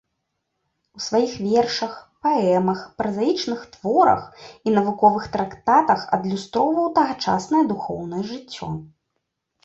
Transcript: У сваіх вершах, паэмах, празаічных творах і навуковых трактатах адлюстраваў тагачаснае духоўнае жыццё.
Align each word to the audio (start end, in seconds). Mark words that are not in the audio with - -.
У 0.99 1.01
сваіх 1.07 1.33
вершах, 1.47 1.91
паэмах, 2.27 2.79
празаічных 3.01 3.59
творах 3.75 4.23
і 4.71 4.73
навуковых 4.77 5.27
трактатах 5.35 6.01
адлюстраваў 6.19 6.89
тагачаснае 6.99 7.61
духоўнае 7.73 8.23
жыццё. 8.31 8.71